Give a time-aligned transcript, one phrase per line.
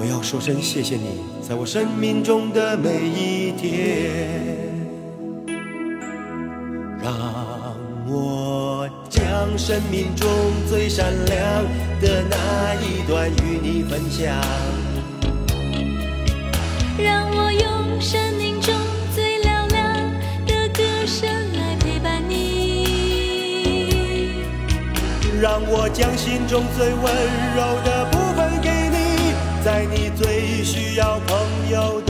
[0.00, 4.56] 我要说声谢谢你，在我生命中的每一天。
[7.02, 7.12] 让
[8.08, 9.20] 我将
[9.58, 10.26] 生命中
[10.66, 11.36] 最闪亮
[12.00, 14.34] 的那一段与你分享。
[16.96, 18.74] 让我用生命中
[19.14, 19.98] 最嘹亮
[20.46, 22.86] 的歌声来陪伴你，
[25.42, 27.04] 让我将心中最温
[27.54, 28.96] 柔的部分给你，
[29.62, 29.99] 在你
[30.90, 32.09] 需要朋友的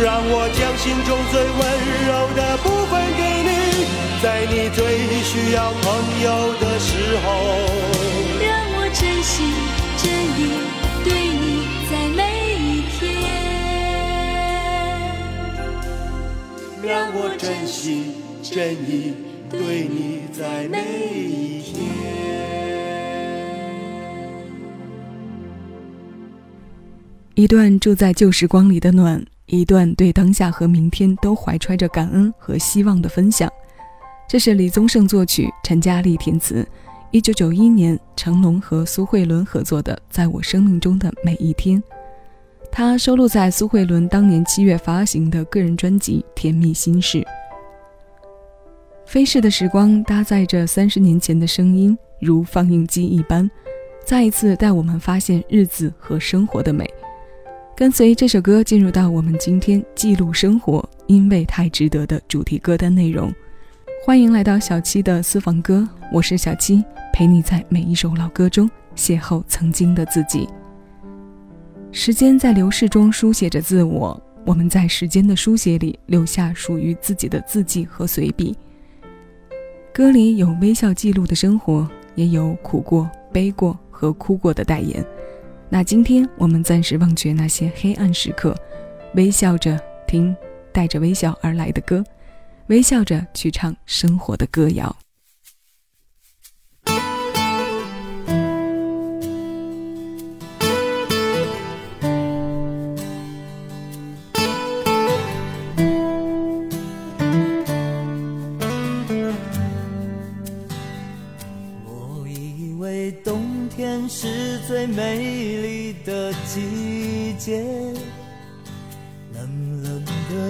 [0.00, 1.60] 让我将心中最温
[2.06, 3.50] 柔的部分给你，
[4.22, 4.78] 在你最
[5.24, 5.86] 需要朋
[6.22, 7.26] 友的时候。
[8.40, 9.34] 让我真心
[9.96, 10.06] 真
[10.38, 10.40] 意
[11.02, 12.20] 对你在每
[12.54, 12.98] 一天。
[16.80, 19.14] 让我真心真意
[19.50, 19.58] 对
[19.88, 20.78] 你在每
[21.24, 21.74] 一天。
[27.34, 33.50] 一段住在旧时光里的暖，一段对当下和明天都怀揣着感恩和希望的分享。
[34.28, 36.66] 这是李宗盛作曲，陈嘉丽填词。
[37.10, 41.82] 一九九一年，成龙和苏慧伦合作的《在我生命中的每一天》，
[42.70, 47.18] 它收录在苏慧伦当年七月发行的个人专辑《甜蜜心事》。
[49.06, 53.50] 飞逝的时光搭载着三十年前的声音，如放映机一般，
[54.04, 56.86] 再一次带我们发现日子和生活的美。
[57.78, 63.32] 跟随这首歌进入到我们今天记录生活，因为太值得的主题歌单内容。
[64.04, 70.48] 欢迎来到小七的私房歌，我是小七，陪你在每一首老歌中邂逅曾经的自己。
[71.92, 78.56] 时间在流逝中书写着自我，我们在时间的书写里留下属于自己的字迹和随笔。
[79.94, 85.00] 歌里有微笑记录的生活，也有苦过、悲过和哭过的代言。
[85.70, 88.56] 那今天我们暂时忘却那些黑暗时刻，
[89.14, 90.34] 微笑着听
[90.72, 92.02] 带着微笑而来的歌，
[92.68, 94.96] 微笑着去唱生活的歌谣。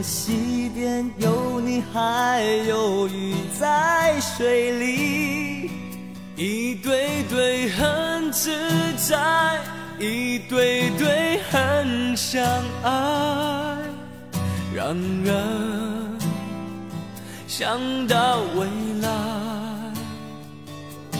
[0.02, 5.70] 西边有你，还有鱼在水里，
[6.36, 8.50] 一对对很自
[8.96, 9.58] 在，
[9.98, 12.42] 一对对很相
[12.82, 13.76] 爱，
[14.74, 15.34] 让人
[17.46, 18.66] 想到未
[19.02, 19.08] 来，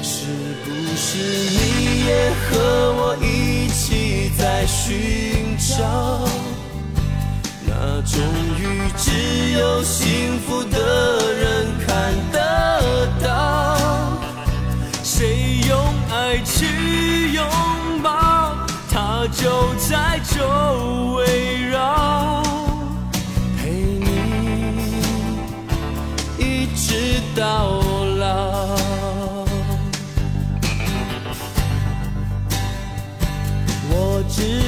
[0.02, 0.26] 是
[0.64, 4.31] 不是你也和我一起？
[4.38, 5.82] 在寻找
[8.10, 8.25] 终
[8.58, 13.76] 于只有幸福的人看得到，
[15.05, 15.78] 谁用
[16.10, 17.44] 爱去拥
[18.02, 18.56] 抱，
[18.90, 22.43] 他就在周围绕，
[23.58, 24.06] 陪你
[26.38, 27.78] 一直到。
[34.31, 34.68] 知道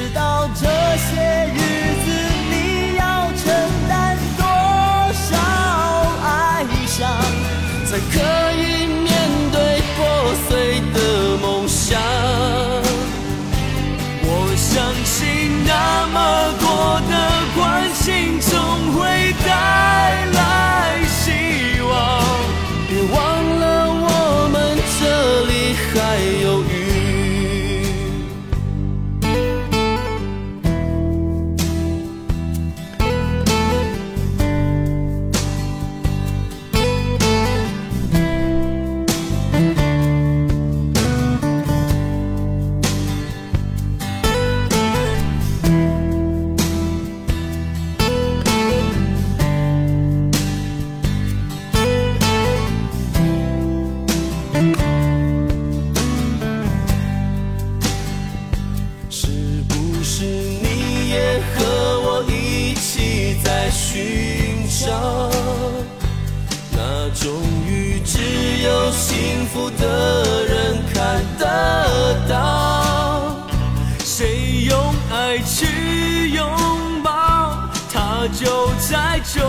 [78.23, 79.41] 我就在周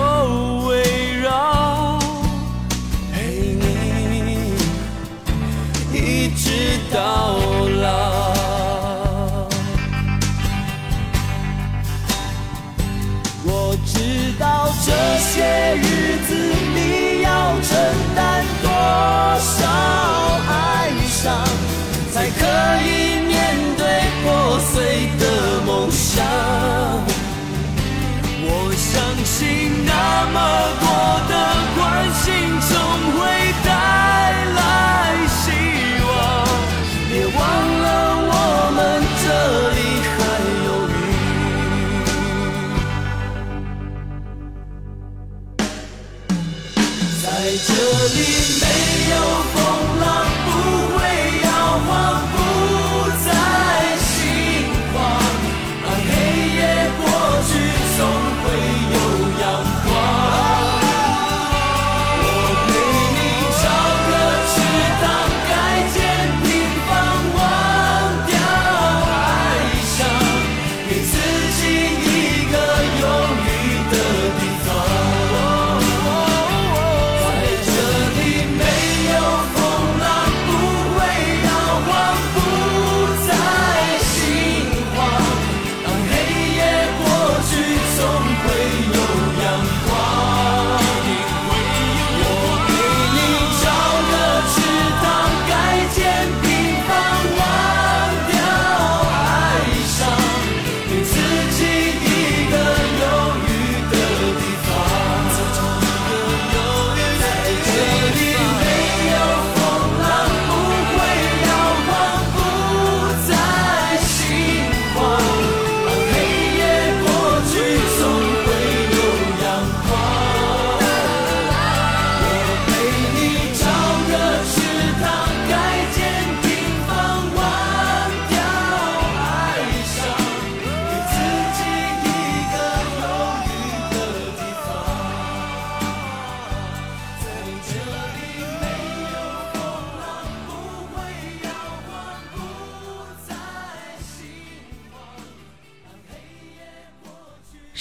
[0.66, 1.98] 围绕。
[3.12, 4.54] 陪你
[5.92, 7.36] 一直到
[7.82, 7.86] 老
[13.44, 16.32] 我知道这些日子
[16.74, 17.28] 你要
[17.60, 17.70] 承
[18.16, 18.70] 担多
[19.38, 19.68] 少
[20.48, 20.50] 哀
[21.10, 21.44] 伤
[22.10, 22.40] 才可
[22.86, 22.88] 以
[23.26, 23.30] 面
[23.76, 23.84] 对
[24.24, 26.81] 破碎的梦想？
[30.34, 30.81] 有。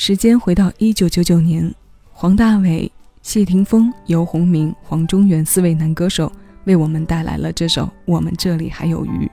[0.04, 1.72] 时间回到一九九九年，
[2.12, 2.90] 黄大炜、
[3.22, 6.32] 谢霆锋、游鸿明、黄中原四位男歌手
[6.64, 9.28] 为我们带来了这首《我们这里还有鱼》。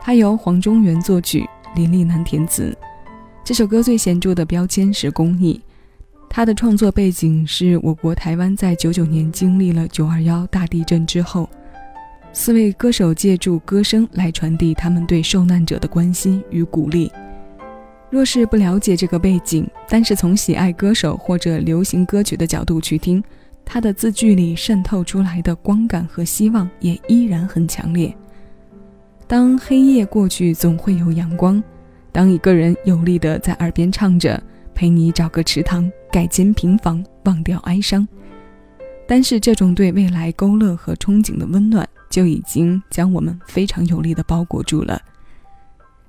[0.00, 2.76] 它由黄中原作曲，林立南填词。
[3.44, 5.60] 这首歌最显著的标签是公益。
[6.28, 11.48] 它的创作背景是我国台湾在九九年经历了九二幺大地震之后，
[12.32, 17.12] 四位歌手借助歌声来传递他们对受难者的关心与鼓励。
[18.10, 23.22] 若是不了解这个背景，但是从喜爱歌手或者流行歌曲的角度去听，
[23.64, 28.14] 他的字句里渗透出来的光感和希望也依然很强烈。
[29.26, 31.62] 当黑夜过去，总会有阳光。
[32.10, 34.42] 当一个人有力地在耳边唱着
[34.74, 38.08] “陪你找个池塘，盖间平房，忘掉哀伤”，
[39.06, 44.98] 但是这种对未来勾勒和憧憬的温暖，就已经将我们非常有力地包裹住了。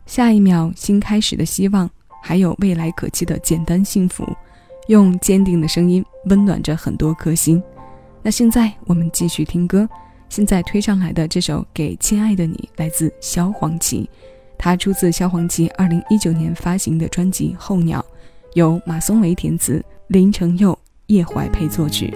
[0.09, 1.87] 下一秒，新开始的希望，
[2.23, 4.27] 还有未来可期的简单幸福，
[4.87, 7.61] 用坚定的声音温暖着很多颗心。
[8.23, 9.87] 那现在我们继续听歌，
[10.27, 14.09] 现在推上来的这首《给亲爱的你》来自萧煌奇，
[14.57, 18.01] 它出自萧煌奇二零一九年发行的专辑《候鸟》，
[18.55, 22.11] 由马松维填词，林承佑、叶怀佩作曲。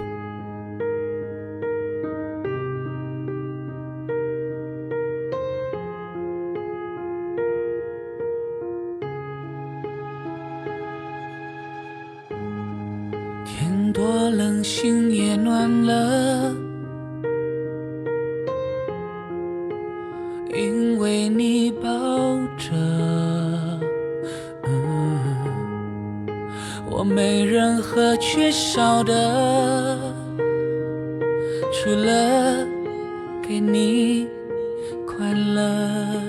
[14.84, 16.54] 心也暖了，
[20.54, 21.88] 因为你抱
[22.58, 22.70] 着。
[26.90, 29.98] 我没任何缺少的，
[31.72, 32.66] 除了
[33.40, 34.28] 给你
[35.06, 36.20] 快乐。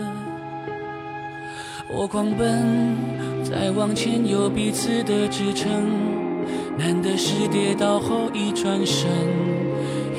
[1.94, 2.96] 我狂奔，
[3.44, 6.14] 在往前，有彼此的支撑。
[6.77, 9.10] 难得是跌倒后一转身，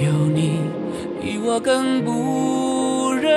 [0.03, 0.59] 有你
[1.21, 3.33] 比我更不忍，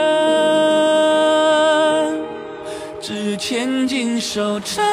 [3.01, 4.83] 只牵紧手撑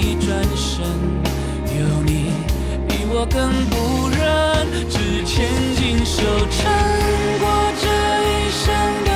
[0.00, 0.82] 一转身，
[1.78, 2.32] 有你
[2.88, 3.38] 比我更
[3.68, 4.18] 不忍，
[4.88, 6.58] 只牵紧手撑
[7.38, 7.44] 过
[7.82, 7.84] 这
[8.24, 8.64] 一生
[9.04, 9.10] 的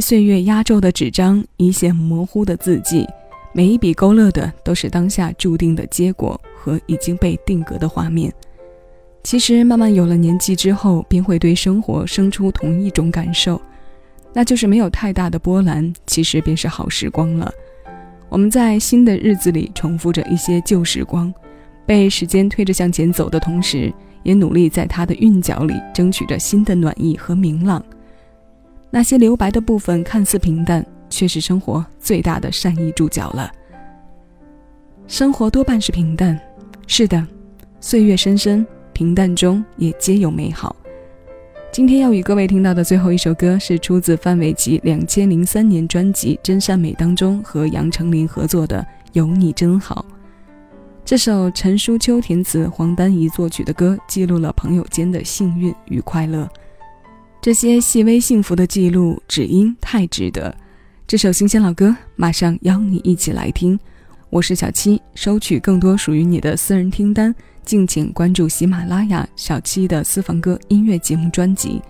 [0.00, 3.06] 岁月压皱的纸张，一线模糊的字迹，
[3.52, 8.32] 每一笔勾勒的都是当下注定的结果和已经被定格的画面。
[9.22, 13.60] 其实慢慢有了年纪之后，便会对生活生出同一种感受，
[14.32, 17.52] 那就是没有太大的波澜，其实便是好时光了。
[18.30, 21.32] 我们在新的日子里重复着一些旧时光，
[21.84, 23.92] 被时间推着向前走的同时，
[24.22, 27.84] 也努力在它的韵脚里争取着新的暖意和明朗。
[28.90, 33.50] 那些留白的部分看似平淡，却是生活最大的善意注脚了。
[35.06, 36.38] 生活多半是平淡，
[36.86, 37.24] 是的，
[37.80, 40.74] 岁月深深，平淡中也皆有美好。
[41.72, 48.82] 今天要与各位听到的最后一首歌，是出自范玮琪两千零三年专辑《真善美》当中和杨丞琳合作的
[49.12, 50.04] 《有你真好》。
[51.04, 56.48] 这首陈淑秋填词、黄丹仪作曲的歌，记录了朋友间的幸运与快乐。
[57.42, 60.54] 这些细微幸福的记录，只因太值得。
[61.06, 63.80] 这首新鲜老歌，马上邀你一起来听。
[64.28, 67.34] 我是小七，收取更多属于你的私人听单。
[67.64, 71.80] 敬请关注喜马拉雅小七的私房歌音乐节目专辑。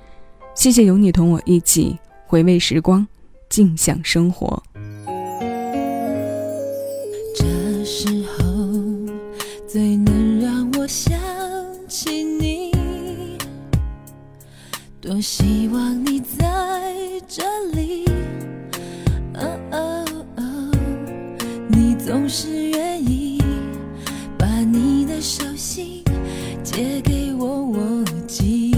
[0.54, 3.04] 谢谢有你同我一起回味时光，
[3.48, 4.62] 静享生活。
[7.34, 8.44] 这时候
[9.66, 11.18] 最能让我想
[11.88, 12.24] 起，
[15.00, 16.46] 多希望你在
[17.26, 18.04] 这里。
[19.32, 20.04] 哦哦
[20.36, 20.70] 哦，
[21.68, 23.42] 你总是愿意
[24.36, 25.18] 把你的。
[25.22, 26.02] 手心
[26.62, 28.74] 借给我，我记。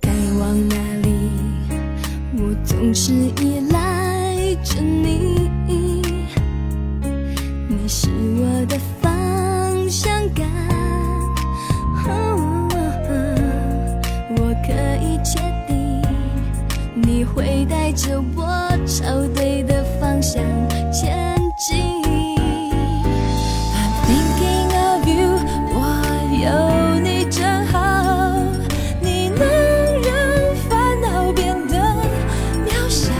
[0.00, 1.08] 该往哪里？
[2.38, 5.50] 我总是依赖着你。
[7.68, 8.78] 你是我的
[17.96, 18.42] 朝我
[18.84, 20.42] 朝对的方向
[20.92, 22.02] 前进。
[23.72, 25.38] I'm thinking of you，
[25.70, 25.78] 我
[26.42, 27.78] 有你真好。
[29.00, 29.46] 你能
[30.02, 30.12] 让
[30.68, 31.78] 烦恼变得
[32.66, 33.12] 渺小。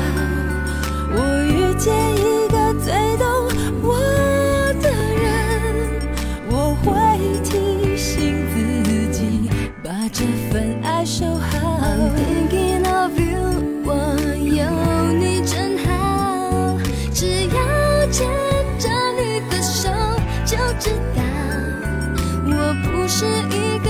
[1.13, 3.25] 我遇见一个最懂
[3.81, 3.95] 我
[4.83, 4.91] 的
[5.23, 5.25] 人，
[6.51, 6.91] 我会
[7.45, 9.49] 提醒自己
[9.85, 11.79] 把这份爱收好。
[23.07, 23.84] 是一个。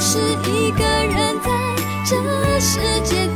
[0.00, 1.50] 是一个人在
[2.06, 3.27] 这世界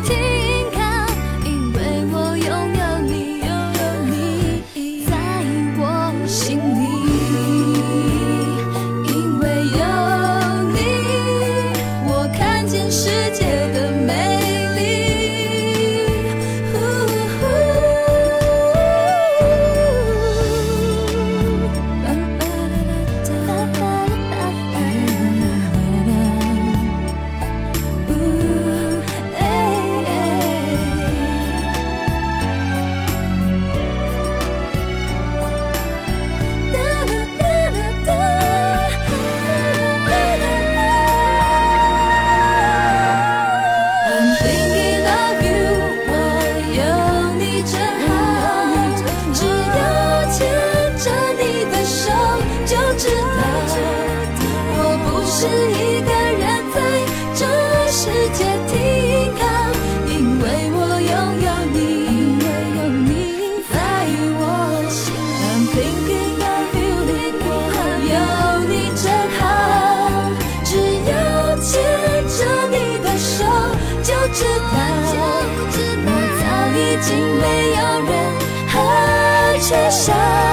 [77.02, 78.14] 竟没有任
[78.68, 80.51] 何缺少。